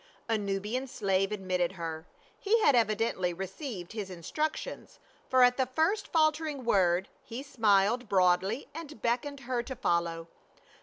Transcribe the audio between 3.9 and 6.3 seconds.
his in structions, for at the first